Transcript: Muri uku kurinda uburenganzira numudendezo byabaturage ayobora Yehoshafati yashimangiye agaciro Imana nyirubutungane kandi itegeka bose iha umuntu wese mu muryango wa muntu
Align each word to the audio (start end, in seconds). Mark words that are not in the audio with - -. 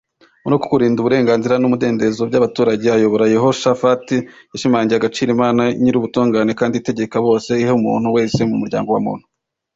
Muri 0.43 0.53
uku 0.55 0.67
kurinda 0.71 0.97
uburenganzira 0.99 1.55
numudendezo 1.59 2.21
byabaturage 2.29 2.85
ayobora 2.91 3.31
Yehoshafati 3.35 4.17
yashimangiye 4.51 4.97
agaciro 4.97 5.29
Imana 5.37 5.63
nyirubutungane 5.81 6.51
kandi 6.59 6.75
itegeka 6.77 7.17
bose 7.27 7.49
iha 7.63 7.73
umuntu 7.79 8.07
wese 8.15 8.39
mu 8.49 8.55
muryango 8.61 8.89
wa 8.91 9.01
muntu 9.07 9.25